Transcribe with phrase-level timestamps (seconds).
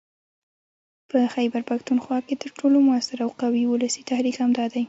[1.09, 4.79] په خيبرپښتونخوا کې تر ټولو موثر او قوي ولسي تحريک همدا دی